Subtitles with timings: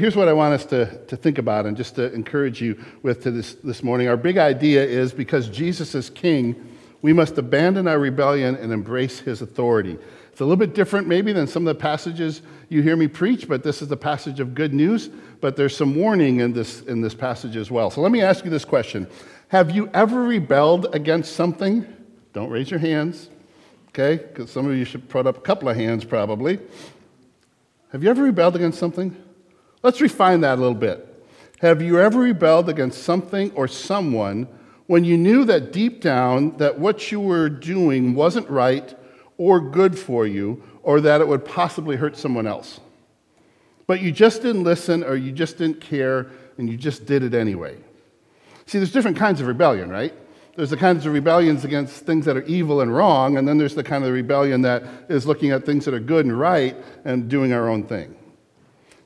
[0.00, 3.22] Here's what I want us to, to think about and just to encourage you with
[3.24, 4.08] to this, this morning.
[4.08, 9.20] Our big idea is because Jesus is king, we must abandon our rebellion and embrace
[9.20, 9.98] his authority.
[10.32, 12.40] It's a little bit different, maybe, than some of the passages
[12.70, 15.10] you hear me preach, but this is the passage of good news.
[15.42, 17.90] But there's some warning in this, in this passage as well.
[17.90, 19.06] So let me ask you this question
[19.48, 21.86] Have you ever rebelled against something?
[22.32, 23.28] Don't raise your hands,
[23.88, 24.16] okay?
[24.16, 26.58] Because some of you should put up a couple of hands probably.
[27.92, 29.14] Have you ever rebelled against something?
[29.82, 31.06] Let's refine that a little bit.
[31.60, 34.48] Have you ever rebelled against something or someone
[34.86, 38.94] when you knew that deep down that what you were doing wasn't right
[39.38, 42.80] or good for you or that it would possibly hurt someone else?
[43.86, 46.28] But you just didn't listen or you just didn't care
[46.58, 47.76] and you just did it anyway.
[48.66, 50.14] See, there's different kinds of rebellion, right?
[50.56, 53.74] There's the kinds of rebellions against things that are evil and wrong, and then there's
[53.74, 57.28] the kind of rebellion that is looking at things that are good and right and
[57.28, 58.14] doing our own thing.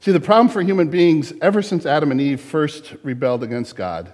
[0.05, 4.13] See, the problem for human beings ever since Adam and Eve first rebelled against God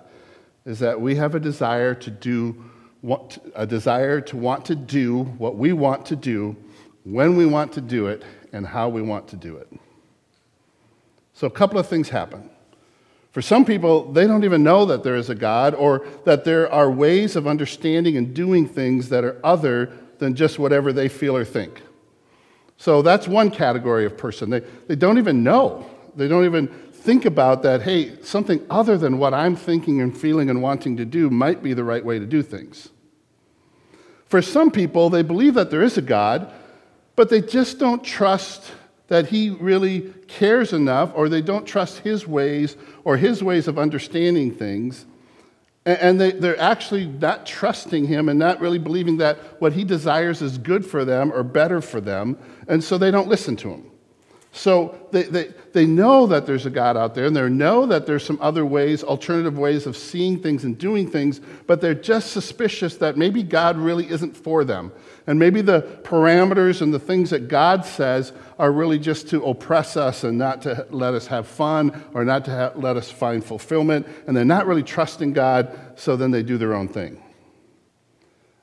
[0.64, 2.62] is that we have a desire to do
[3.00, 6.56] what, a desire to want to do what we want to do
[7.02, 9.66] when we want to do it and how we want to do it.
[11.34, 12.48] So a couple of things happen.
[13.32, 16.72] For some people, they don't even know that there is a God or that there
[16.72, 21.36] are ways of understanding and doing things that are other than just whatever they feel
[21.36, 21.82] or think.
[22.80, 24.48] So that's one category of person.
[24.48, 25.84] They, they don't even know.
[26.16, 30.48] They don't even think about that, hey, something other than what I'm thinking and feeling
[30.48, 32.88] and wanting to do might be the right way to do things.
[34.24, 36.50] For some people, they believe that there is a God,
[37.16, 38.72] but they just don't trust
[39.08, 43.78] that He really cares enough, or they don't trust His ways or His ways of
[43.78, 45.04] understanding things
[45.98, 50.42] and they, they're actually not trusting him and not really believing that what he desires
[50.42, 52.38] is good for them or better for them.
[52.68, 53.90] And so they don't listen to him.
[54.52, 58.06] So they, they, they know that there's a God out there, and they know that
[58.06, 62.32] there's some other ways, alternative ways of seeing things and doing things, but they're just
[62.32, 64.90] suspicious that maybe God really isn't for them.
[65.28, 69.96] And maybe the parameters and the things that God says are really just to oppress
[69.96, 73.44] us and not to let us have fun or not to have, let us find
[73.44, 74.08] fulfillment.
[74.26, 77.22] And they're not really trusting God, so then they do their own thing.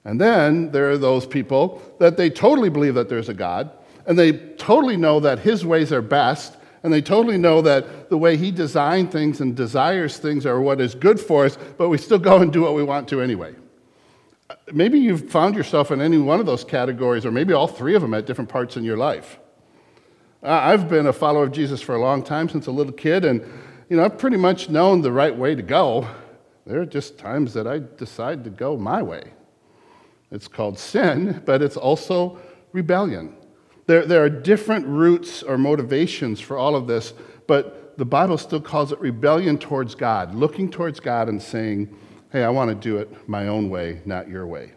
[0.03, 3.71] And then there are those people that they totally believe that there's a God
[4.07, 8.17] and they totally know that his ways are best, and they totally know that the
[8.17, 11.97] way he designed things and desires things are what is good for us, but we
[11.97, 13.53] still go and do what we want to anyway.
[14.71, 18.01] Maybe you've found yourself in any one of those categories, or maybe all three of
[18.01, 19.39] them at different parts in your life.
[20.41, 23.41] I've been a follower of Jesus for a long time, since a little kid, and
[23.89, 26.07] you know, I've pretty much known the right way to go.
[26.65, 29.33] There are just times that I decide to go my way.
[30.31, 32.39] It's called sin, but it's also
[32.71, 33.35] rebellion.
[33.87, 37.13] There, there are different roots or motivations for all of this,
[37.47, 41.97] but the Bible still calls it rebellion towards God, looking towards God and saying,
[42.31, 44.73] hey, I want to do it my own way, not your way.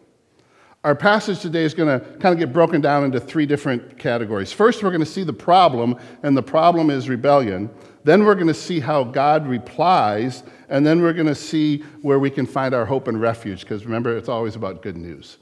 [0.82, 4.50] Our passage today is going to kind of get broken down into three different categories.
[4.50, 7.69] First, we're going to see the problem, and the problem is rebellion.
[8.03, 12.19] Then, we're going to see how God replies, and then we're going to see where
[12.19, 15.37] we can find our hope and refuge, because remember, it's always about good news.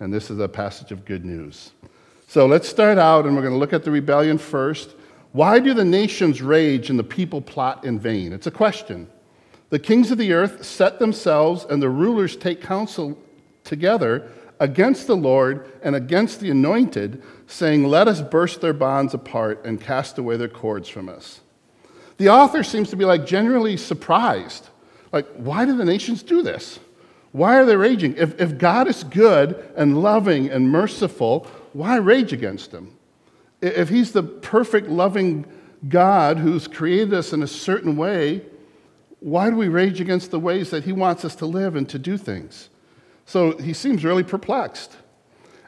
[0.00, 1.70] And this is a passage of good news.
[2.32, 4.94] So let's start out and we're going to look at the rebellion first.
[5.32, 8.32] Why do the nations rage and the people plot in vain?
[8.32, 9.10] It's a question.
[9.68, 13.18] The kings of the earth set themselves and the rulers take counsel
[13.64, 19.66] together against the Lord and against the anointed, saying, Let us burst their bonds apart
[19.66, 21.42] and cast away their cords from us.
[22.16, 24.70] The author seems to be like generally surprised.
[25.12, 26.80] Like, why do the nations do this?
[27.32, 28.16] Why are they raging?
[28.16, 32.96] If, if God is good and loving and merciful, why rage against him?
[33.60, 35.46] If he's the perfect, loving
[35.88, 38.42] God who's created us in a certain way,
[39.20, 41.98] why do we rage against the ways that he wants us to live and to
[41.98, 42.68] do things?
[43.24, 44.96] So he seems really perplexed.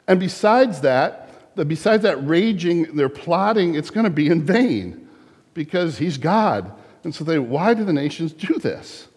[0.07, 5.07] And besides that, besides that raging, they're plotting, it's going to be in vain
[5.53, 6.71] because he's God.
[7.03, 9.07] And so they, why do the nations do this?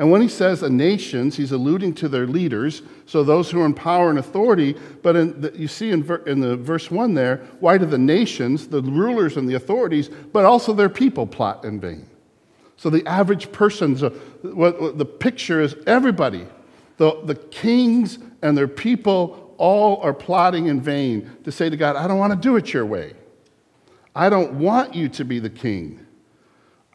[0.00, 3.66] And when he says the nations, he's alluding to their leaders, so those who are
[3.66, 4.74] in power and authority.
[5.02, 8.66] But the, you see in, ver, in the verse 1 there, why do the nations,
[8.66, 12.08] the rulers and the authorities, but also their people plot in vain?
[12.78, 14.08] So the average person's, so
[14.40, 16.46] what, what the picture is everybody,
[16.96, 21.96] the, the kings and their people all are plotting in vain to say to God,
[21.96, 23.12] I don't want to do it your way.
[24.16, 26.06] I don't want you to be the king.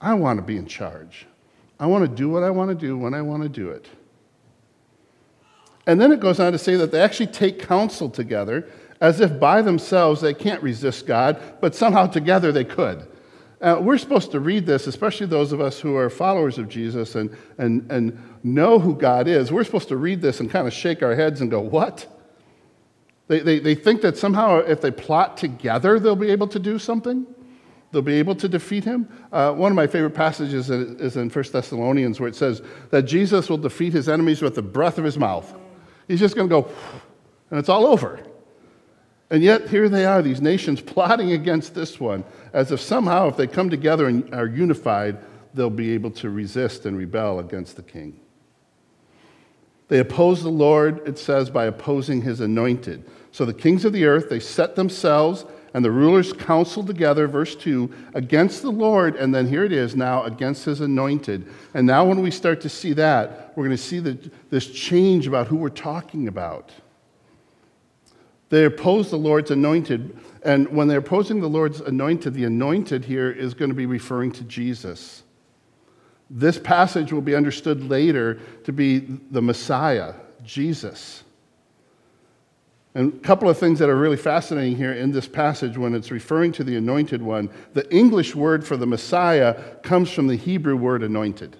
[0.01, 1.27] I want to be in charge.
[1.80, 3.88] I want to do what I want to do when I want to do it.
[5.88, 8.68] And then it goes on to say that they actually take counsel together
[9.01, 13.07] as if by themselves they can't resist God, but somehow together they could.
[13.62, 17.16] Uh, we're supposed to read this, especially those of us who are followers of Jesus
[17.16, 19.51] and, and, and know who God is.
[19.51, 22.07] We're supposed to read this and kind of shake our heads and go, What?
[23.27, 26.77] They, they, they think that somehow if they plot together, they'll be able to do
[26.77, 27.25] something.
[27.91, 29.07] They'll be able to defeat him.
[29.31, 33.49] Uh, one of my favorite passages is in 1 Thessalonians where it says that Jesus
[33.49, 35.53] will defeat his enemies with the breath of his mouth.
[36.07, 36.69] He's just going to go,
[37.49, 38.19] and it's all over.
[39.29, 42.23] And yet, here they are, these nations plotting against this one,
[42.53, 45.17] as if somehow, if they come together and are unified,
[45.53, 48.19] they'll be able to resist and rebel against the king.
[49.88, 53.09] They oppose the Lord, it says, by opposing his anointed.
[53.31, 55.45] So the kings of the earth, they set themselves
[55.75, 59.94] and the rulers counseled together, verse 2, against the Lord, and then here it is
[59.94, 61.45] now, against his anointed.
[61.74, 64.18] And now, when we start to see that, we're going to see the,
[64.50, 66.72] this change about who we're talking about.
[68.48, 73.30] They oppose the Lord's anointed, and when they're opposing the Lord's anointed, the anointed here
[73.30, 75.24] is going to be referring to Jesus.
[76.30, 81.25] This passage will be understood later to be the Messiah, Jesus.
[82.95, 86.12] And a couple of things that are really fascinating here in this passage when it's
[86.12, 87.50] referring to the anointed one.
[87.74, 89.53] The English word for the Messiah
[89.83, 91.57] comes from the Hebrew word anointed.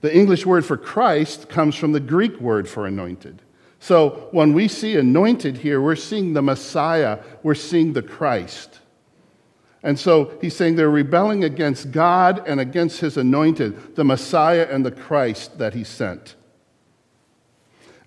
[0.00, 3.42] The English word for Christ comes from the Greek word for anointed.
[3.78, 8.80] So when we see anointed here, we're seeing the Messiah, we're seeing the Christ.
[9.82, 14.84] And so he's saying they're rebelling against God and against his anointed, the Messiah and
[14.84, 16.36] the Christ that he sent.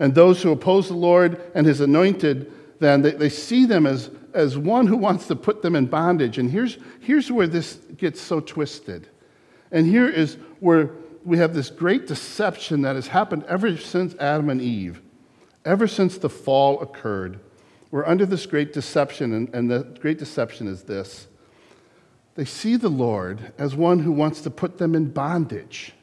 [0.03, 4.11] And those who oppose the Lord and his anointed, then they, they see them as,
[4.33, 6.37] as one who wants to put them in bondage.
[6.37, 9.07] And here's, here's where this gets so twisted.
[9.71, 10.89] And here is where
[11.23, 15.01] we have this great deception that has happened ever since Adam and Eve,
[15.63, 17.39] ever since the fall occurred.
[17.89, 21.27] We're under this great deception, and, and the great deception is this
[22.35, 25.93] they see the Lord as one who wants to put them in bondage.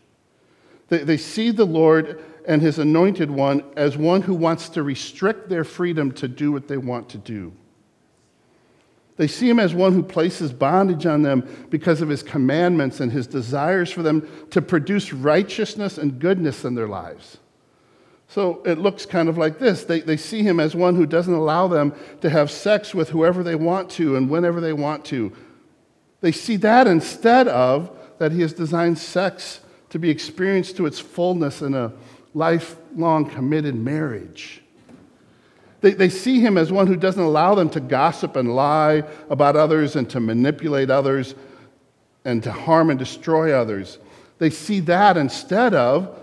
[0.88, 5.48] They, they see the Lord and his anointed one as one who wants to restrict
[5.48, 7.52] their freedom to do what they want to do.
[9.16, 13.12] They see him as one who places bondage on them because of his commandments and
[13.12, 17.36] his desires for them to produce righteousness and goodness in their lives.
[18.28, 21.34] So it looks kind of like this they, they see him as one who doesn't
[21.34, 25.32] allow them to have sex with whoever they want to and whenever they want to.
[26.20, 29.60] They see that instead of that he has designed sex
[29.90, 31.92] to be experienced to its fullness in a
[32.34, 34.62] lifelong committed marriage.
[35.80, 39.56] They, they see him as one who doesn't allow them to gossip and lie about
[39.56, 41.34] others and to manipulate others
[42.24, 43.98] and to harm and destroy others.
[44.38, 46.18] They see that instead of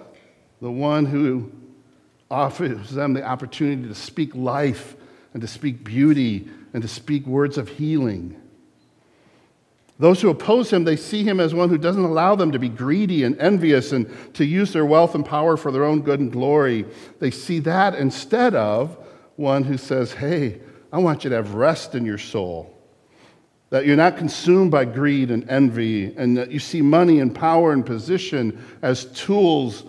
[0.62, 1.52] the one who
[2.30, 4.96] offers them the opportunity to speak life
[5.34, 8.40] and to speak beauty and to speak words of healing.
[10.00, 12.70] Those who oppose him, they see him as one who doesn't allow them to be
[12.70, 16.32] greedy and envious and to use their wealth and power for their own good and
[16.32, 16.86] glory.
[17.20, 18.96] They see that instead of
[19.38, 20.62] one who says, Hey,
[20.92, 22.74] I want you to have rest in your soul.
[23.70, 27.74] That you're not consumed by greed and envy, and that you see money and power
[27.74, 29.84] and position as tools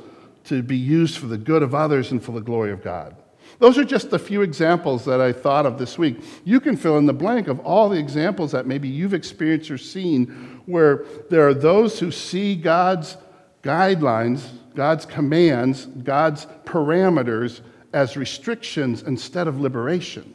[0.45, 3.15] to be used for the good of others and for the glory of God.
[3.59, 6.21] Those are just a few examples that I thought of this week.
[6.45, 9.79] You can fill in the blank of all the examples that maybe you've experienced or
[9.79, 13.17] seen where there are those who see God's
[13.63, 17.61] guidelines, God's commands, God's parameters
[17.93, 20.35] as restrictions instead of liberation.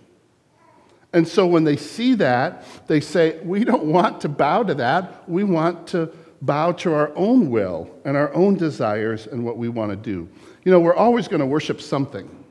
[1.13, 5.29] And so when they see that, they say, We don't want to bow to that.
[5.29, 6.11] We want to
[6.41, 10.27] bow to our own will and our own desires and what we want to do.
[10.63, 12.42] You know, we're always going to worship something.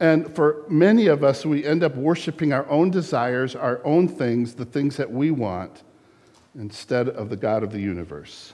[0.00, 4.54] And for many of us, we end up worshiping our own desires, our own things,
[4.54, 5.82] the things that we want,
[6.58, 8.52] instead of the God of the universe.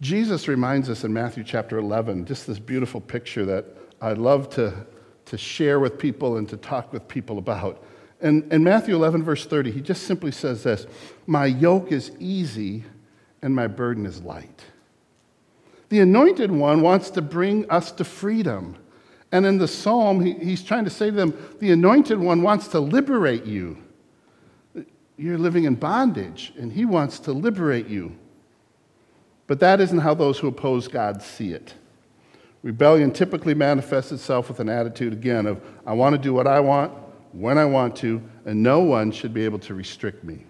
[0.00, 3.66] Jesus reminds us in Matthew chapter 11, just this beautiful picture that
[4.00, 4.86] I love to,
[5.26, 7.84] to share with people and to talk with people about.
[8.22, 10.86] And in Matthew 11, verse 30, he just simply says this
[11.26, 12.84] My yoke is easy
[13.42, 14.64] and my burden is light.
[15.90, 18.76] The anointed one wants to bring us to freedom.
[19.32, 22.68] And in the psalm, he, he's trying to say to them, the anointed one wants
[22.68, 23.78] to liberate you.
[25.16, 28.16] You're living in bondage, and he wants to liberate you.
[29.46, 31.74] But that isn't how those who oppose God see it.
[32.62, 36.60] Rebellion typically manifests itself with an attitude, again, of, I want to do what I
[36.60, 36.92] want,
[37.32, 40.44] when I want to, and no one should be able to restrict me.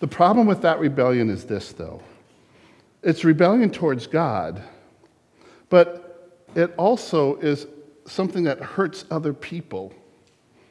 [0.00, 2.02] The problem with that rebellion is this, though
[3.02, 4.60] it's rebellion towards God,
[5.68, 6.05] but
[6.56, 7.66] it also is
[8.06, 9.92] something that hurts other people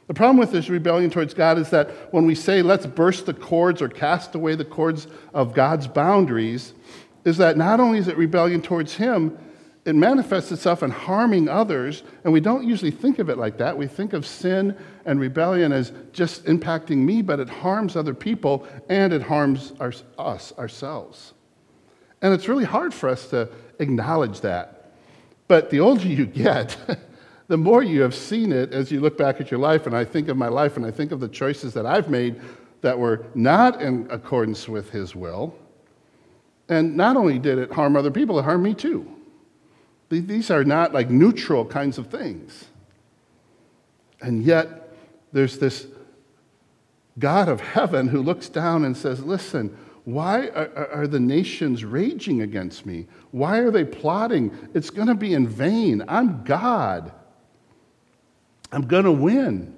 [0.08, 3.34] The problem with this rebellion towards God is that when we say, let's burst the
[3.34, 6.74] cords or cast away the cords of God's boundaries,
[7.24, 9.36] is that not only is it rebellion towards Him,
[9.84, 13.76] it manifests itself in harming others, and we don't usually think of it like that.
[13.76, 18.66] We think of sin and rebellion as just impacting me, but it harms other people
[18.88, 21.34] and it harms our, us, ourselves.
[22.22, 24.75] And it's really hard for us to acknowledge that.
[25.48, 26.76] But the older you get,
[27.48, 29.86] the more you have seen it as you look back at your life.
[29.86, 32.40] And I think of my life and I think of the choices that I've made
[32.80, 35.56] that were not in accordance with His will.
[36.68, 39.10] And not only did it harm other people, it harmed me too.
[40.08, 42.66] These are not like neutral kinds of things.
[44.20, 44.94] And yet,
[45.32, 45.86] there's this
[47.18, 49.76] God of heaven who looks down and says, Listen,
[50.06, 53.08] why are, are the nations raging against me?
[53.32, 54.56] Why are they plotting?
[54.72, 56.04] It's going to be in vain.
[56.06, 57.10] I'm God.
[58.70, 59.74] I'm going to win.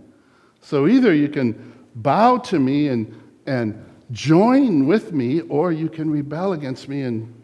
[0.60, 6.10] So either you can bow to me and, and join with me, or you can
[6.10, 7.34] rebel against me and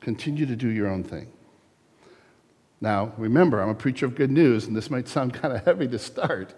[0.00, 1.28] continue to do your own thing.
[2.80, 5.86] Now, remember, I'm a preacher of good news, and this might sound kind of heavy
[5.86, 6.52] to start,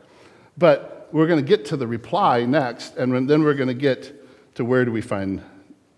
[0.56, 4.54] but we're going to get to the reply next, and then we're going to get
[4.54, 5.42] to where do we find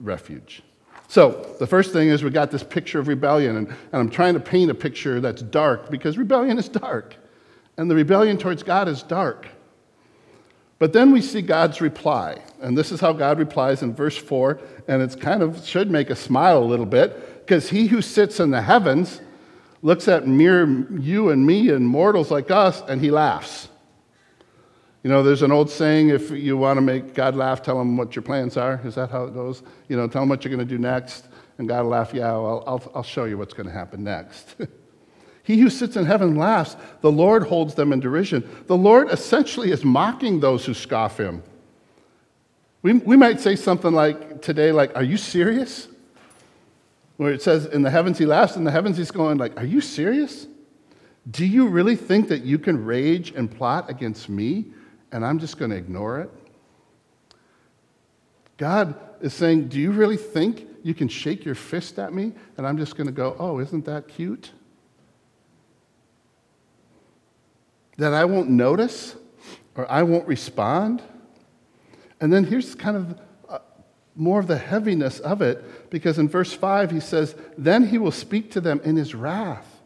[0.01, 0.63] refuge.
[1.09, 4.35] So, the first thing is we got this picture of rebellion, and, and I'm trying
[4.35, 7.17] to paint a picture that's dark because rebellion is dark
[7.79, 9.47] and the rebellion towards God is dark.
[10.79, 12.43] But then we see God's reply.
[12.61, 14.61] And this is how God replies in verse 4.
[14.89, 18.41] And it's kind of should make us smile a little bit because he who sits
[18.41, 19.21] in the heavens
[19.81, 23.69] looks at mere you and me and mortals like us and he laughs.
[25.03, 27.97] You know, there's an old saying if you want to make God laugh, tell him
[27.97, 28.81] what your plans are.
[28.85, 29.63] Is that how it goes?
[29.89, 31.29] You know, tell him what you're going to do next.
[31.59, 34.57] And God will laugh, yeah, well, I'll, I'll show you what's going to happen next.
[35.49, 36.77] He who sits in heaven laughs.
[37.01, 38.47] The Lord holds them in derision.
[38.67, 41.43] The Lord essentially is mocking those who scoff him.
[42.83, 45.89] We, we might say something like today, like, Are you serious?
[47.17, 49.65] Where it says, In the heavens he laughs, in the heavens he's going, like, Are
[49.65, 50.47] you serious?
[51.31, 54.67] Do you really think that you can rage and plot against me
[55.13, 56.31] and I'm just going to ignore it?
[58.57, 62.67] God is saying, Do you really think you can shake your fist at me and
[62.67, 64.53] I'm just going to go, Oh, isn't that cute?
[67.99, 69.17] that I won't notice
[69.75, 71.03] or I won't respond.
[72.21, 73.59] And then here's kind of uh,
[74.17, 78.13] more of the heaviness of it, because in verse 5 he says, Then he will
[78.13, 79.78] speak to them in his wrath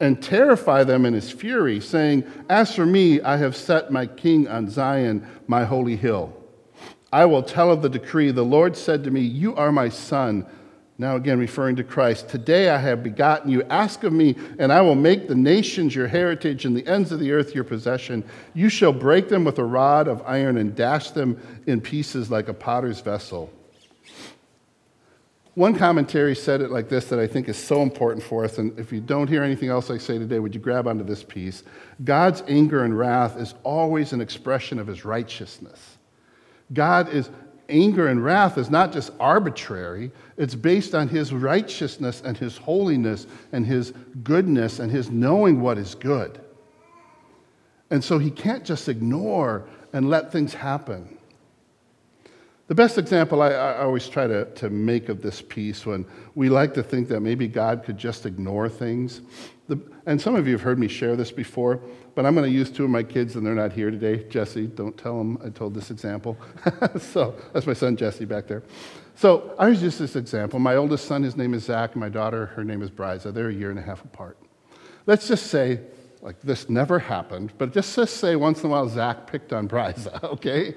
[0.00, 4.48] and terrify them in his fury, saying, As for me, I have set my king
[4.48, 6.34] on Zion, my holy hill.
[7.12, 8.30] I will tell of the decree.
[8.30, 10.46] The Lord said to me, You are my son.
[11.00, 13.62] Now, again, referring to Christ, today I have begotten you.
[13.64, 17.20] Ask of me, and I will make the nations your heritage and the ends of
[17.20, 18.24] the earth your possession.
[18.52, 22.48] You shall break them with a rod of iron and dash them in pieces like
[22.48, 23.48] a potter's vessel.
[25.58, 28.58] One commentary said it like this that I think is so important for us.
[28.58, 31.24] And if you don't hear anything else I say today, would you grab onto this
[31.24, 31.64] piece?
[32.04, 35.98] God's anger and wrath is always an expression of his righteousness.
[36.72, 37.28] God is
[37.68, 43.26] anger and wrath is not just arbitrary, it's based on his righteousness and his holiness
[43.50, 46.40] and his goodness and his knowing what is good.
[47.90, 51.18] And so he can't just ignore and let things happen.
[52.68, 56.50] The best example I, I, always try to, to make of this piece when we
[56.50, 59.22] like to think that maybe God could just ignore things.
[59.68, 61.80] The, and some of you have heard me share this before,
[62.14, 64.24] but I'm going to use two of my kids, and they're not here today.
[64.24, 66.36] Jesse, don't tell them I told this example.
[66.98, 68.62] so that's my son Jesse back there.
[69.14, 70.58] So I just this example.
[70.58, 73.32] My oldest son, his name is Zach, and my daughter, her name is Bryza.
[73.32, 74.36] They're a year and a half apart.
[75.06, 75.80] Let's just say
[76.22, 79.68] like this never happened, but just to say once in a while Zach picked on
[79.68, 80.74] Bryza, okay?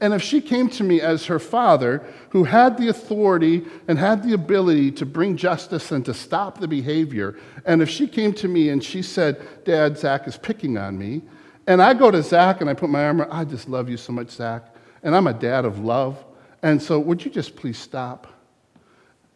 [0.00, 4.22] And if she came to me as her father, who had the authority and had
[4.22, 8.48] the ability to bring justice and to stop the behavior, and if she came to
[8.48, 11.22] me and she said, Dad, Zach is picking on me,
[11.66, 13.96] and I go to Zach and I put my arm around, I just love you
[13.96, 16.24] so much, Zach, and I'm a dad of love,
[16.62, 18.28] and so would you just please stop?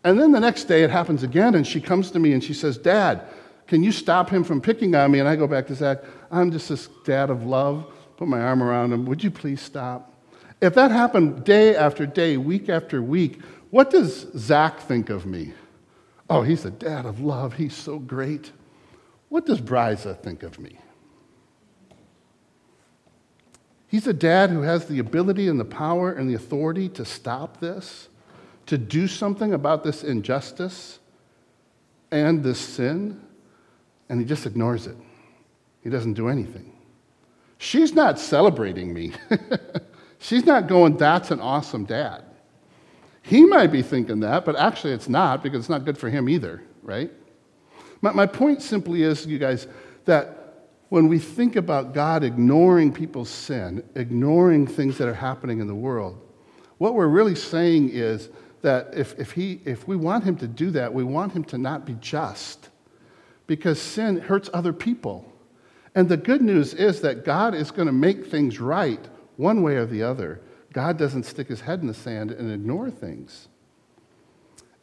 [0.05, 2.55] And then the next day it happens again, and she comes to me and she
[2.55, 3.27] says, Dad,
[3.71, 5.21] can you stop him from picking on me?
[5.21, 5.99] And I go back to Zach,
[6.29, 7.87] I'm just this dad of love.
[8.17, 9.07] Put my arm around him.
[9.07, 10.13] Would you please stop?
[10.61, 15.53] If that happened day after day, week after week, what does Zach think of me?
[16.29, 17.55] Oh, he's a dad of love.
[17.55, 18.51] He's so great.
[19.29, 20.77] What does Bryza think of me?
[23.87, 27.61] He's a dad who has the ability and the power and the authority to stop
[27.61, 28.09] this,
[28.67, 30.99] to do something about this injustice
[32.11, 33.21] and this sin
[34.11, 34.97] and he just ignores it.
[35.83, 36.73] He doesn't do anything.
[37.59, 39.13] she's not celebrating me.
[40.19, 42.25] she's not going, that's an awesome dad.
[43.23, 46.29] He might be thinking that, but actually it's not because it's not good for him
[46.29, 47.11] either, right?
[48.03, 49.69] My, my point simply is, you guys,
[50.07, 55.69] that when we think about God ignoring people's sin, ignoring things that are happening in
[55.69, 56.21] the world,
[56.79, 58.29] what we're really saying is
[58.63, 61.59] that if, if, he, if we want him to do that, we want him to
[61.59, 62.70] not be just
[63.51, 65.25] because sin hurts other people.
[65.97, 69.05] And the good news is that God is going to make things right
[69.39, 70.41] one way or the other.
[70.73, 73.49] God doesn't stick his head in the sand and ignore things.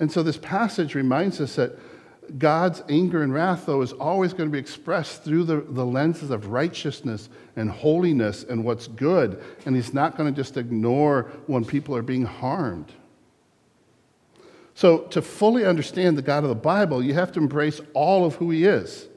[0.02, 1.80] And so this passage reminds us that
[2.38, 6.30] God's anger and wrath, though, is always going to be expressed through the, the lenses
[6.30, 9.42] of righteousness and holiness and what's good.
[9.66, 12.92] And He's not going to just ignore when people are being harmed.
[14.78, 18.36] So, to fully understand the God of the Bible, you have to embrace all of
[18.36, 19.08] who He is.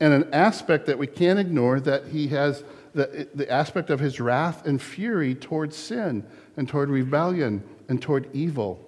[0.00, 4.18] And an aspect that we can't ignore that He has the, the aspect of His
[4.18, 8.84] wrath and fury towards sin and toward rebellion and toward evil.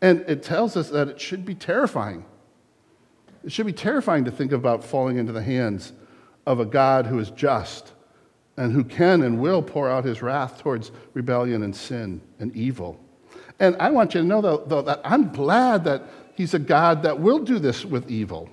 [0.00, 2.24] And it tells us that it should be terrifying.
[3.44, 5.92] It should be terrifying to think about falling into the hands
[6.46, 7.92] of a God who is just
[8.56, 12.98] and who can and will pour out his wrath towards rebellion and sin and evil.
[13.60, 16.02] And I want you to know, though, though, that I'm glad that
[16.34, 18.48] he's a God that will do this with evil.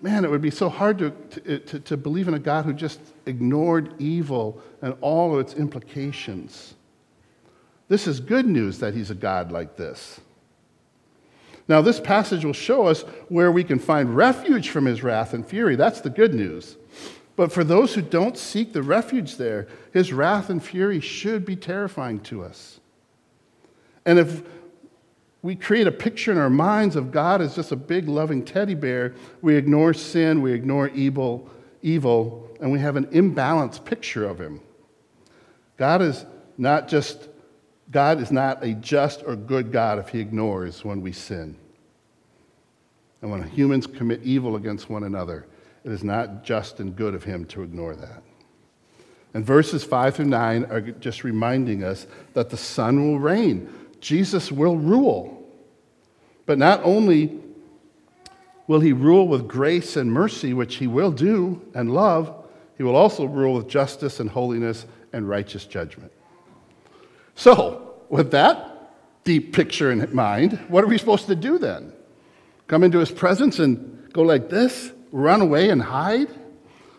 [0.00, 2.72] Man, it would be so hard to, to, to, to believe in a God who
[2.72, 6.74] just ignored evil and all of its implications.
[7.88, 10.20] This is good news that he's a God like this.
[11.68, 15.46] Now, this passage will show us where we can find refuge from his wrath and
[15.46, 15.76] fury.
[15.76, 16.76] That's the good news.
[17.36, 21.56] But for those who don't seek the refuge there, his wrath and fury should be
[21.56, 22.80] terrifying to us.
[24.06, 24.42] And if
[25.42, 28.74] we create a picture in our minds of God as just a big loving teddy
[28.74, 31.50] bear, we ignore sin, we ignore evil,
[31.82, 34.60] evil, and we have an imbalanced picture of him.
[35.76, 36.24] God is
[36.56, 37.28] not just
[37.90, 41.56] God is not a just or good God if he ignores when we sin.
[43.20, 45.46] And when humans commit evil against one another,
[45.84, 48.22] it is not just and good of him to ignore that.
[49.34, 53.68] And verses 5 through 9 are just reminding us that the Son will reign.
[54.04, 55.42] Jesus will rule.
[56.44, 57.40] But not only
[58.66, 62.44] will he rule with grace and mercy, which he will do, and love,
[62.76, 66.12] he will also rule with justice and holiness and righteous judgment.
[67.34, 68.90] So, with that
[69.24, 71.90] deep picture in mind, what are we supposed to do then?
[72.66, 74.92] Come into his presence and go like this?
[75.12, 76.28] Run away and hide?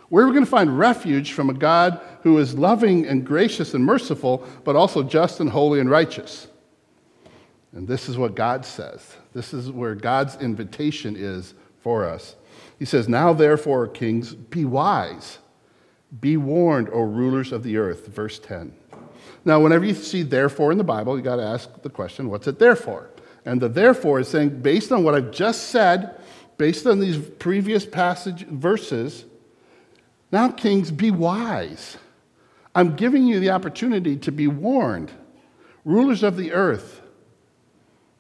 [0.10, 3.76] Where are we going to find refuge from a God who is loving and gracious
[3.76, 6.48] and merciful, but also just and holy and righteous?
[7.76, 9.18] And this is what God says.
[9.34, 12.36] This is where God's invitation is for us.
[12.80, 15.38] He says, Now therefore, kings, be wise.
[16.20, 18.08] Be warned, O rulers of the earth.
[18.08, 18.74] Verse 10.
[19.44, 22.48] Now, whenever you see therefore in the Bible, you got to ask the question, what's
[22.48, 23.12] it there for?
[23.46, 26.20] And the therefore is saying, based on what I've just said,
[26.58, 29.26] based on these previous passage verses,
[30.32, 31.98] now, kings, be wise.
[32.74, 35.12] I'm giving you the opportunity to be warned.
[35.86, 37.02] Rulers of the earth,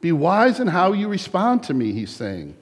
[0.05, 2.55] be wise in how you respond to me, he's saying.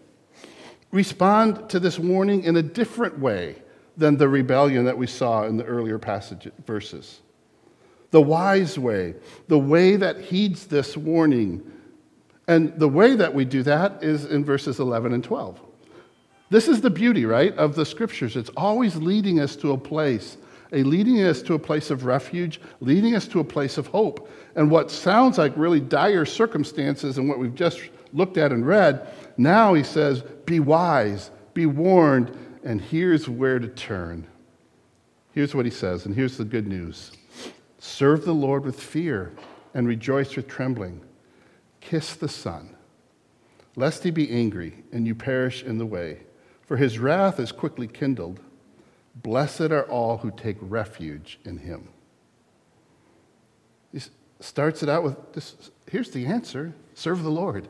[0.92, 3.62] Respond to this warning in a different way
[3.98, 7.20] than the rebellion that we saw in the earlier passage verses
[8.12, 9.16] the wise way,
[9.50, 11.70] the way that heeds this warning.
[12.48, 15.60] And the way that we do that is in verses 11 and 12.
[16.50, 18.38] This is the beauty, right, of the scriptures.
[18.38, 20.38] It's always leading us to a place,
[20.74, 24.30] a leading us to a place of refuge, leading us to a place of hope.
[24.56, 27.80] And what sounds like really dire circumstances and what we've just
[28.12, 29.08] looked at and read,
[29.38, 34.28] now he says, be wise, be warned, and here's where to turn.
[35.32, 37.12] Here's what he says, and here's the good news.
[37.80, 39.34] Serve the Lord with fear
[39.74, 41.02] and rejoice with trembling.
[41.82, 42.76] Kiss the Son,
[43.76, 46.20] lest he be angry and you perish in the way,
[46.66, 48.40] for his wrath is quickly kindled.
[49.16, 51.90] Blessed are all who take refuge in him.
[53.92, 54.02] He
[54.40, 57.68] starts it out with this here's the answer serve the Lord.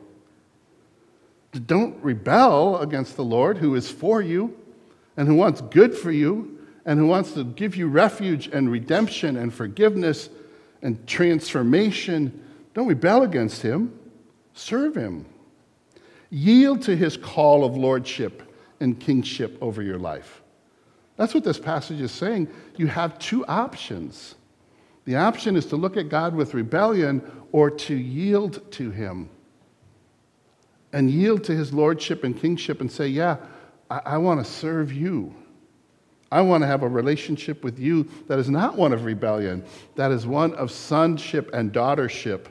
[1.66, 4.58] Don't rebel against the Lord who is for you
[5.18, 9.38] and who wants good for you and who wants to give you refuge and redemption
[9.38, 10.30] and forgiveness
[10.82, 13.98] and transformation, don't rebel against him.
[14.54, 15.26] Serve him.
[16.30, 18.44] Yield to his call of lordship
[18.80, 20.43] and kingship over your life.
[21.16, 22.48] That's what this passage is saying.
[22.76, 24.36] You have two options.
[25.06, 27.22] The option is to look at God with rebellion
[27.52, 29.30] or to yield to him
[30.92, 33.38] and yield to his lordship and kingship and say, Yeah,
[33.90, 35.36] I, I want to serve you.
[36.32, 39.64] I want to have a relationship with you that is not one of rebellion,
[39.96, 42.48] that is one of sonship and daughtership,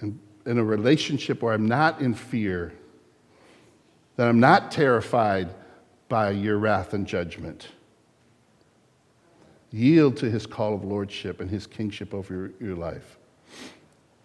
[0.00, 2.72] and in a relationship where I'm not in fear,
[4.16, 5.50] that I'm not terrified
[6.08, 7.68] by your wrath and judgment.
[9.70, 13.18] Yield to his call of lordship and his kingship over your, your life.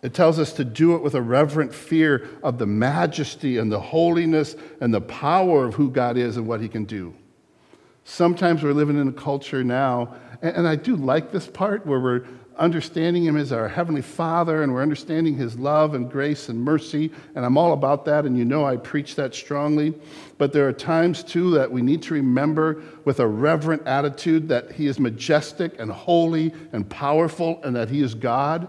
[0.01, 3.79] It tells us to do it with a reverent fear of the majesty and the
[3.79, 7.13] holiness and the power of who God is and what he can do.
[8.03, 12.25] Sometimes we're living in a culture now, and I do like this part where we're
[12.57, 17.11] understanding him as our heavenly father and we're understanding his love and grace and mercy
[17.35, 19.93] and i'm all about that and you know i preach that strongly
[20.37, 24.71] but there are times too that we need to remember with a reverent attitude that
[24.71, 28.67] he is majestic and holy and powerful and that he is god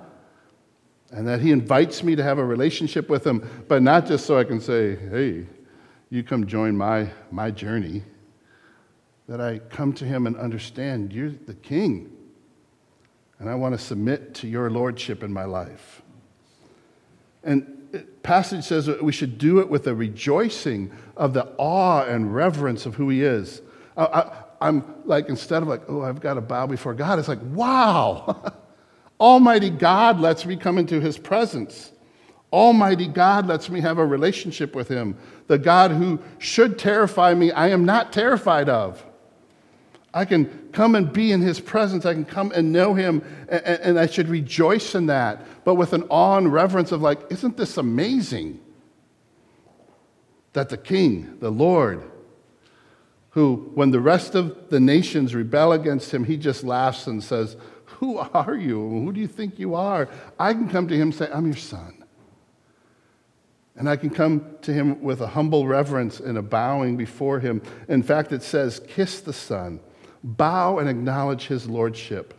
[1.12, 4.38] and that he invites me to have a relationship with him, but not just so
[4.38, 5.47] I can say, hey,
[6.09, 8.03] you come join my, my journey.
[9.29, 12.11] That I come to him and understand you're the king,
[13.42, 16.00] and I want to submit to your lordship in my life.
[17.42, 22.33] And passage says that we should do it with a rejoicing of the awe and
[22.33, 23.61] reverence of who he is.
[23.96, 27.42] I, am like, instead of like, oh, I've got to bow before God, it's like,
[27.42, 28.55] wow.
[29.20, 31.90] Almighty God lets me come into his presence.
[32.52, 35.18] Almighty God lets me have a relationship with him.
[35.48, 39.05] The God who should terrify me, I am not terrified of.
[40.14, 42.05] I can come and be in his presence.
[42.05, 45.92] I can come and know him, and, and I should rejoice in that, but with
[45.92, 48.61] an awe and reverence of, like, isn't this amazing?
[50.53, 52.03] That the king, the Lord,
[53.31, 57.57] who, when the rest of the nations rebel against him, he just laughs and says,
[58.03, 58.79] who are you?
[58.79, 60.09] Who do you think you are?
[60.38, 62.05] I can come to him and say, I'm your son.
[63.77, 67.62] And I can come to him with a humble reverence and a bowing before him.
[67.88, 69.81] In fact, it says, Kiss the Son,
[70.23, 72.35] bow and acknowledge his lordship.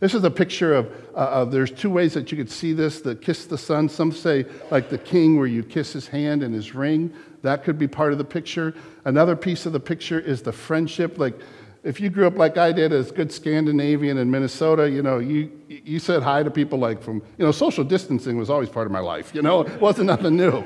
[0.00, 3.00] This is a picture of, uh, of, there's two ways that you could see this
[3.00, 3.88] the kiss the son.
[3.88, 7.12] Some say, like the king, where you kiss his hand and his ring.
[7.42, 8.74] That could be part of the picture.
[9.04, 11.40] Another piece of the picture is the friendship, like
[11.88, 15.50] if you grew up like I did as good Scandinavian in Minnesota, you know, you,
[15.68, 18.92] you said hi to people like from, you know, social distancing was always part of
[18.92, 20.62] my life, you know, it wasn't nothing new.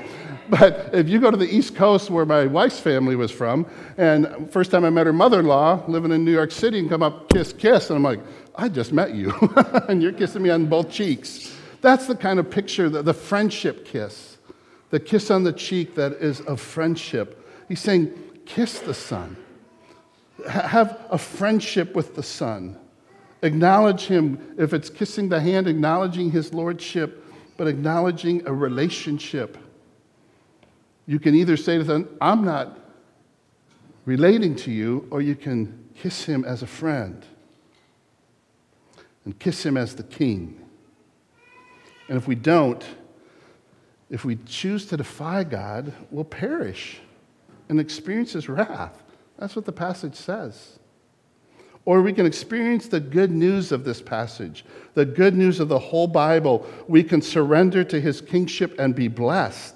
[0.49, 3.65] But if you go to the East Coast where my wife's family was from,
[3.97, 6.89] and first time I met her mother in law living in New York City and
[6.89, 8.19] come up, kiss, kiss, and I'm like,
[8.55, 9.31] I just met you,
[9.87, 11.55] and you're kissing me on both cheeks.
[11.79, 14.37] That's the kind of picture, the, the friendship kiss,
[14.89, 17.49] the kiss on the cheek that is of friendship.
[17.69, 18.11] He's saying,
[18.45, 19.37] kiss the son
[20.47, 22.77] have a friendship with the Son.
[23.41, 24.55] Acknowledge Him.
[24.57, 27.25] If it's kissing the hand, acknowledging His Lordship,
[27.57, 29.57] but acknowledging a relationship.
[31.05, 32.79] You can either say to them, I'm not
[34.05, 37.25] relating to you, or you can kiss Him as a friend
[39.25, 40.59] and kiss Him as the King.
[42.07, 42.83] And if we don't,
[44.09, 46.99] if we choose to defy God, we'll perish
[47.69, 49.02] and experience His wrath.
[49.37, 50.79] That's what the passage says.
[51.85, 55.79] Or we can experience the good news of this passage, the good news of the
[55.79, 56.65] whole Bible.
[56.87, 59.75] We can surrender to his kingship and be blessed.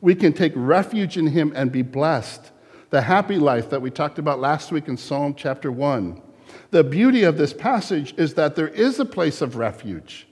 [0.00, 2.52] We can take refuge in him and be blessed.
[2.90, 6.22] The happy life that we talked about last week in Psalm chapter 1.
[6.70, 10.28] The beauty of this passage is that there is a place of refuge.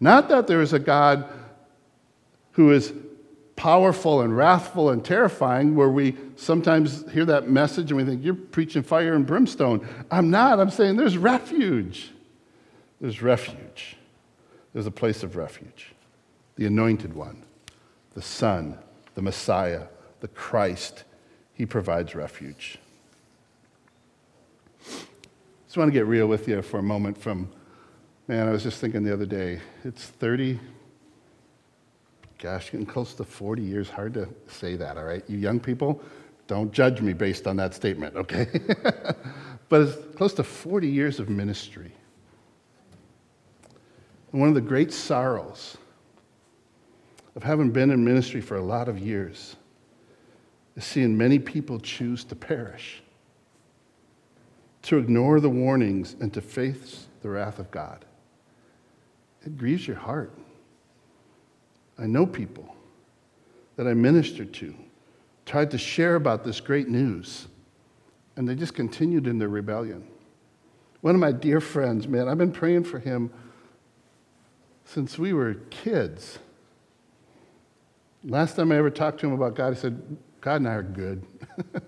[0.00, 1.28] Not that there is a God
[2.52, 2.92] who is
[3.62, 8.34] powerful and wrathful and terrifying, where we sometimes hear that message and we think, You're
[8.34, 9.86] preaching fire and brimstone.
[10.10, 10.58] I'm not.
[10.58, 12.10] I'm saying there's refuge.
[13.00, 13.96] There's refuge.
[14.72, 15.94] There's a place of refuge.
[16.56, 17.44] The anointed one,
[18.14, 18.78] the Son,
[19.14, 19.84] the Messiah,
[20.18, 21.04] the Christ,
[21.54, 22.80] he provides refuge.
[24.84, 27.48] Just want to get real with you for a moment from,
[28.26, 30.58] man, I was just thinking the other day, it's 30,
[32.42, 33.88] gosh, getting close to 40 years.
[33.88, 35.22] Hard to say that, all right?
[35.28, 36.02] You young people,
[36.48, 38.48] don't judge me based on that statement, okay?
[39.68, 41.92] but it's close to 40 years of ministry.
[44.32, 45.76] And one of the great sorrows
[47.36, 49.54] of having been in ministry for a lot of years
[50.74, 53.04] is seeing many people choose to perish,
[54.82, 58.04] to ignore the warnings, and to face the wrath of God.
[59.46, 60.32] It grieves your heart.
[62.02, 62.74] I know people
[63.76, 64.74] that I ministered to,
[65.46, 67.46] tried to share about this great news,
[68.36, 70.06] and they just continued in their rebellion.
[71.00, 73.30] One of my dear friends, man, I've been praying for him
[74.84, 76.38] since we were kids.
[78.24, 80.82] Last time I ever talked to him about God, he said, God and I are
[80.82, 81.24] good.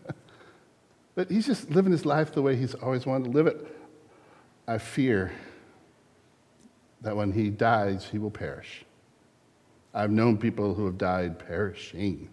[1.15, 3.65] But he's just living his life the way he's always wanted to live it.
[4.67, 5.33] I fear
[7.03, 8.85] that when he dies, he will perish.
[9.95, 12.29] I've known people who have died perishing.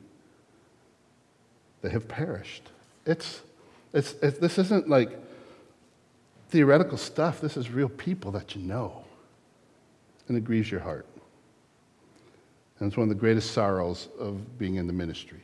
[1.82, 2.63] They have perished.
[3.06, 3.41] It's,
[3.93, 5.17] it's, it's, this isn't like
[6.50, 7.39] theoretical stuff.
[7.39, 9.04] This is real people that you know.
[10.28, 11.06] And it grieves your heart.
[12.80, 15.41] And it's one of the greatest sorrows of being in the ministry.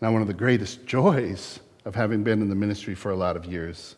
[0.00, 3.36] Now, one of the greatest joys of having been in the ministry for a lot
[3.36, 3.96] of years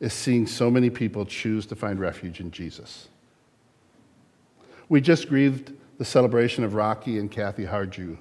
[0.00, 3.08] is seeing so many people choose to find refuge in Jesus.
[4.88, 8.16] We just grieved the celebration of Rocky and Kathy Harju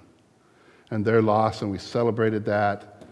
[0.90, 3.04] and their loss, and we celebrated that.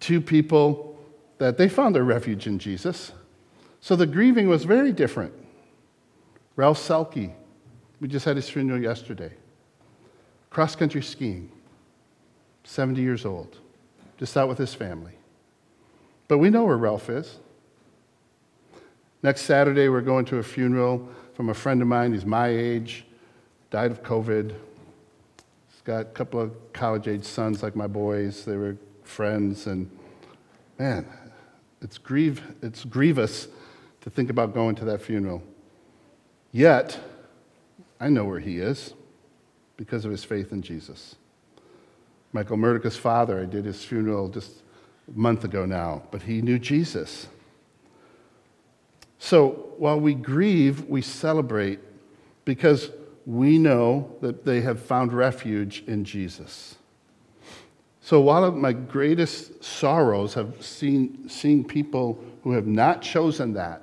[0.00, 0.98] Two people
[1.38, 3.12] that they found their refuge in Jesus.
[3.80, 5.32] So the grieving was very different.
[6.56, 7.32] Ralph Selke,
[8.00, 9.32] we just had his funeral yesterday.
[10.50, 11.50] Cross country skiing,
[12.64, 13.58] 70 years old,
[14.18, 15.12] just out with his family.
[16.28, 17.38] But we know where Ralph is.
[19.22, 22.12] Next Saturday, we're going to a funeral from a friend of mine.
[22.12, 23.04] He's my age,
[23.70, 24.50] died of COVID.
[24.50, 28.44] He's got a couple of college age sons like my boys.
[28.44, 29.66] They were friends.
[29.66, 29.90] And
[30.78, 31.06] man,
[31.80, 33.48] it's, grieve, it's grievous
[34.02, 35.42] to think about going to that funeral.
[36.50, 36.98] Yet,
[37.98, 38.94] I know where he is
[39.76, 41.16] because of his faith in Jesus.
[42.32, 44.52] Michael Murdica's father, I did his funeral just
[45.08, 47.28] a month ago now, but he knew Jesus.
[49.24, 51.78] So while we grieve, we celebrate
[52.44, 52.90] because
[53.24, 56.74] we know that they have found refuge in Jesus.
[58.00, 63.82] So while my greatest sorrows have seen seeing people who have not chosen that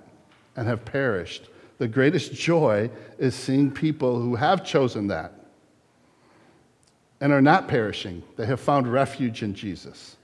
[0.58, 1.48] and have perished.
[1.78, 5.32] The greatest joy is seeing people who have chosen that
[7.22, 8.24] and are not perishing.
[8.36, 10.18] They have found refuge in Jesus.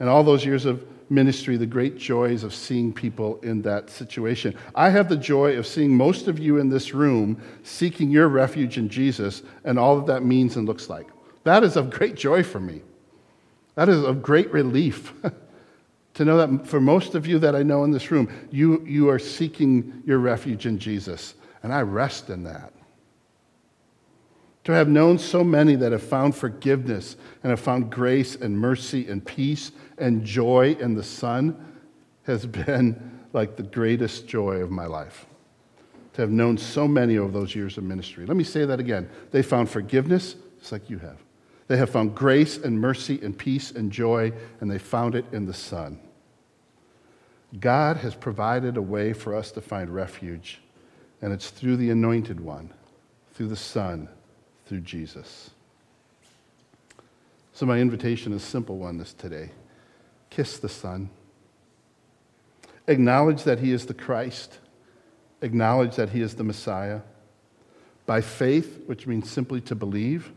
[0.00, 4.56] And all those years of ministry, the great joys of seeing people in that situation.
[4.74, 8.78] I have the joy of seeing most of you in this room seeking your refuge
[8.78, 11.08] in Jesus and all that that means and looks like.
[11.44, 12.82] That is of great joy for me.
[13.74, 15.12] That is of great relief
[16.14, 19.08] to know that for most of you that I know in this room, you, you
[19.08, 21.34] are seeking your refuge in Jesus.
[21.62, 22.72] And I rest in that.
[24.64, 29.08] To have known so many that have found forgiveness and have found grace and mercy
[29.08, 31.56] and peace and joy in the Son
[32.24, 35.26] has been like the greatest joy of my life.
[36.14, 38.26] To have known so many of those years of ministry.
[38.26, 39.08] Let me say that again.
[39.30, 41.16] They found forgiveness, just like you have.
[41.68, 45.46] They have found grace and mercy and peace and joy, and they found it in
[45.46, 46.00] the Son.
[47.58, 50.60] God has provided a way for us to find refuge,
[51.22, 52.74] and it's through the Anointed One,
[53.32, 54.08] through the Son
[54.70, 55.50] through Jesus.
[57.52, 59.50] So, my invitation is simple one this today
[60.30, 61.10] kiss the Son.
[62.86, 64.60] Acknowledge that He is the Christ.
[65.42, 67.00] Acknowledge that He is the Messiah.
[68.06, 70.30] By faith, which means simply to believe,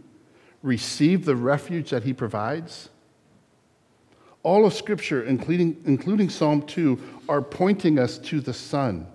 [0.64, 2.90] receive the refuge that He provides.
[4.42, 9.06] All of Scripture, including, including Psalm 2, are pointing us to the Son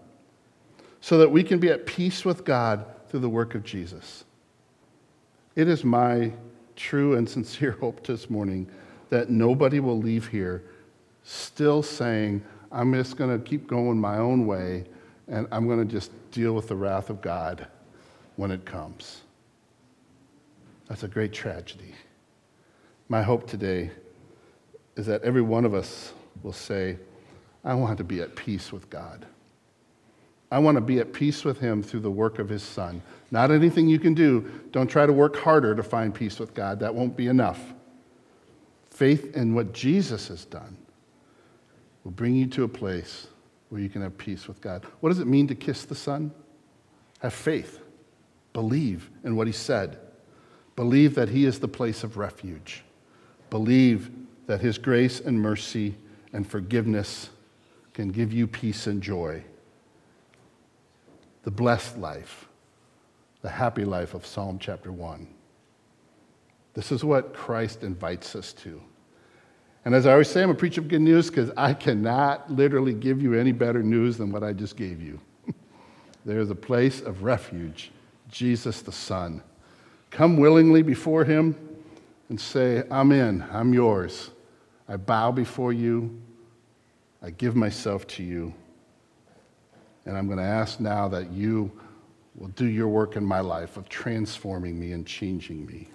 [1.01, 4.25] so that we can be at peace with God through the work of Jesus.
[5.59, 6.31] It is my
[6.77, 8.71] true and sincere hope this morning
[9.11, 10.63] that nobody will leave here
[11.25, 14.85] still saying, I'm just going to keep going my own way
[15.27, 17.67] and I'm going to just deal with the wrath of God
[18.37, 19.23] when it comes.
[20.87, 21.93] That's a great tragedy.
[23.09, 23.91] My hope today
[24.95, 26.13] is that every one of us
[26.45, 26.99] will say,
[27.65, 29.27] I want to be at peace with God.
[30.53, 33.03] I want to be at peace with Him through the work of His Son.
[33.31, 34.51] Not anything you can do.
[34.73, 36.81] Don't try to work harder to find peace with God.
[36.81, 37.75] That won't be enough.
[38.91, 40.77] Faith in what Jesus has done
[42.05, 43.29] will bring you to a place
[43.69, 44.85] where you can have peace with God.
[45.01, 46.33] What does it mean to kiss the Son?
[47.21, 47.81] Have faith.
[48.55, 49.99] Believe in what He said.
[50.75, 52.83] Believe that He is the place of refuge.
[53.51, 54.11] Believe
[54.47, 55.97] that His grace and mercy
[56.33, 57.31] and forgiveness
[57.93, 59.45] can give you peace and joy
[61.49, 62.48] the blessed life,
[63.43, 65.27] the happy life of Psalm chapter 1.
[66.75, 68.81] This is what Christ invites us to.
[69.85, 72.93] And as I always say, I'm a preacher of good news because I cannot literally
[72.93, 75.21] give you any better news than what I just gave you.
[76.25, 77.91] there is a place of refuge,
[78.29, 79.43] Jesus the Son.
[80.11, 81.57] Come willingly before him
[82.29, 84.31] and say, I'm in, I'm yours.
[84.89, 86.21] I bow before you,
[87.23, 88.53] I give myself to you.
[90.07, 91.71] And I'm going to ask now that you
[92.39, 95.89] will do your work in my life of transforming me and changing me.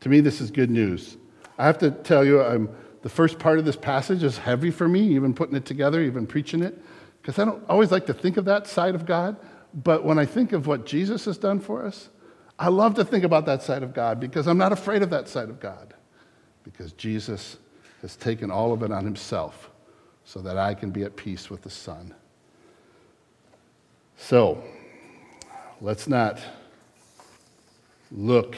[0.00, 1.16] To me, this is good news.
[1.58, 2.68] I have to tell you, I'm
[3.02, 6.26] the first part of this passage is heavy for me, even putting it together, even
[6.26, 6.80] preaching it,
[7.20, 9.36] because I don't always like to think of that side of God.
[9.74, 12.10] But when I think of what Jesus has done for us,
[12.58, 15.28] I love to think about that side of God because I'm not afraid of that
[15.28, 15.94] side of God.
[16.62, 17.56] Because Jesus
[18.02, 19.70] has taken all of it on himself
[20.24, 22.14] so that I can be at peace with the Son.
[24.16, 24.62] So,
[25.82, 26.38] let's not
[28.12, 28.56] look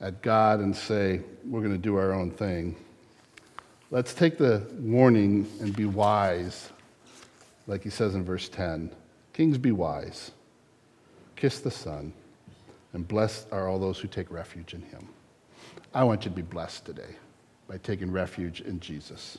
[0.00, 2.76] at God and say, we're going to do our own thing.
[3.90, 6.70] Let's take the warning and be wise,
[7.66, 8.92] like he says in verse 10.
[9.32, 10.30] Kings, be wise.
[11.34, 12.12] Kiss the Son,
[12.92, 15.08] and blessed are all those who take refuge in him.
[15.92, 17.16] I want you to be blessed today
[17.66, 19.38] by taking refuge in Jesus.